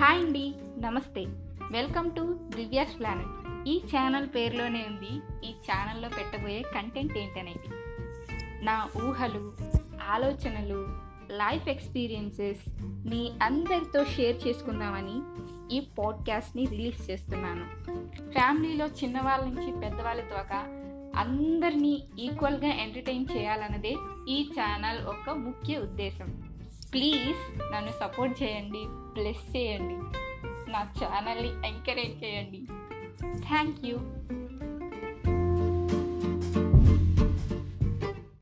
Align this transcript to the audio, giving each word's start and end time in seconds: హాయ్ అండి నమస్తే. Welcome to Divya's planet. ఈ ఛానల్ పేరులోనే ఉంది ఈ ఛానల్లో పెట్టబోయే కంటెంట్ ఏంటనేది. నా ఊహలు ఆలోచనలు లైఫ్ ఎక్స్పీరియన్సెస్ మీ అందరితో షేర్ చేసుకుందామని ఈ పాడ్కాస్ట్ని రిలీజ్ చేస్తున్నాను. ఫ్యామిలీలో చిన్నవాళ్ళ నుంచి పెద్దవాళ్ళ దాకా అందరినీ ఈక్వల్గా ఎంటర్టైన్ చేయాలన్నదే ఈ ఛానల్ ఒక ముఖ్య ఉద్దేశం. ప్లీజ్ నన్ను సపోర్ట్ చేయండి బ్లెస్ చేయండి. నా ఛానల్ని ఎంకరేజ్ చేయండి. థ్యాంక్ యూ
హాయ్ 0.00 0.18
అండి 0.18 0.54
నమస్తే. 0.78 1.26
Welcome 1.72 2.10
to 2.16 2.38
Divya's 2.56 2.98
planet. 2.98 3.68
ఈ 3.68 3.80
ఛానల్ 3.84 4.26
పేరులోనే 4.34 4.86
ఉంది 4.90 5.12
ఈ 5.48 5.52
ఛానల్లో 5.52 6.08
పెట్టబోయే 6.08 6.62
కంటెంట్ 6.62 7.18
ఏంటనేది. 7.18 7.68
నా 8.64 8.88
ఊహలు 9.04 9.52
ఆలోచనలు 10.08 10.88
లైఫ్ 11.32 11.68
ఎక్స్పీరియన్సెస్ 11.68 12.68
మీ 12.82 13.32
అందరితో 13.42 14.04
షేర్ 14.04 14.48
చేసుకుందామని 14.48 15.16
ఈ 15.76 15.80
పాడ్కాస్ట్ని 15.98 16.66
రిలీజ్ 16.66 17.10
చేస్తున్నాను. 17.10 17.64
ఫ్యామిలీలో 18.32 18.86
చిన్నవాళ్ళ 18.86 19.44
నుంచి 19.44 19.80
పెద్దవాళ్ళ 19.80 20.22
దాకా 20.22 20.58
అందరినీ 21.16 22.02
ఈక్వల్గా 22.18 22.68
ఎంటర్టైన్ 22.68 23.26
చేయాలన్నదే 23.36 23.96
ఈ 24.28 24.50
ఛానల్ 24.60 25.06
ఒక 25.06 25.30
ముఖ్య 25.36 25.78
ఉద్దేశం. 25.78 26.55
ప్లీజ్ 26.92 27.40
నన్ను 27.72 27.92
సపోర్ట్ 28.00 28.42
చేయండి 28.42 28.82
బ్లెస్ 29.14 29.46
చేయండి. 29.56 29.96
నా 30.72 30.80
ఛానల్ని 30.98 31.50
ఎంకరేజ్ 31.68 32.16
చేయండి. 32.24 32.60
థ్యాంక్ 33.48 33.80
యూ 33.86 33.96